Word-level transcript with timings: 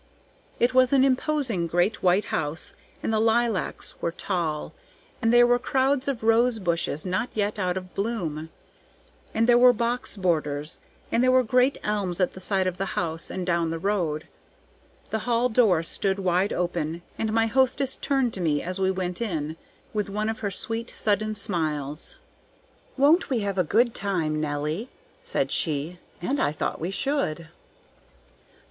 It 0.59 0.73
was 0.73 0.91
an 0.93 1.03
imposing 1.03 1.67
great 1.67 2.01
white 2.01 2.25
house, 2.33 2.73
and 3.03 3.13
the 3.13 3.19
lilacs 3.19 3.93
were 4.01 4.11
tall, 4.11 4.73
and 5.21 5.31
there 5.31 5.45
were 5.45 5.59
crowds 5.59 6.07
of 6.07 6.23
rose 6.23 6.57
bushes 6.57 7.05
not 7.05 7.29
yet 7.35 7.59
out 7.59 7.77
of 7.77 7.93
bloom; 7.93 8.49
and 9.31 9.45
there 9.47 9.59
were 9.59 9.73
box 9.73 10.17
borders, 10.17 10.79
and 11.11 11.23
there 11.23 11.29
were 11.31 11.43
great 11.43 11.77
elms 11.83 12.19
at 12.19 12.33
the 12.33 12.39
side 12.39 12.65
of 12.65 12.77
the 12.79 12.95
house 12.97 13.29
and 13.29 13.45
down 13.45 13.69
the 13.69 13.77
road. 13.77 14.27
The 15.11 15.19
hall 15.29 15.49
door 15.49 15.83
stood 15.83 16.17
wide 16.17 16.51
open, 16.51 17.03
and 17.19 17.31
my 17.31 17.45
hostess 17.45 17.95
turned 17.95 18.33
to 18.33 18.41
me 18.41 18.63
as 18.63 18.79
we 18.79 18.89
went 18.89 19.21
in, 19.21 19.55
with 19.93 20.09
one 20.09 20.29
of 20.29 20.39
her 20.39 20.49
sweet, 20.49 20.91
sudden 20.97 21.35
smiles. 21.35 22.15
"Won't 22.97 23.29
we 23.29 23.41
have 23.41 23.59
a 23.59 23.63
good 23.63 23.93
time, 23.93 24.41
Nelly?" 24.41 24.89
said 25.21 25.51
she. 25.51 25.99
And 26.23 26.41
I 26.41 26.51
thought 26.51 26.81
we 26.81 26.89
should. 26.89 27.49